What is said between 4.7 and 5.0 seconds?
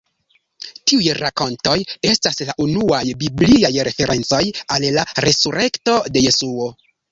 al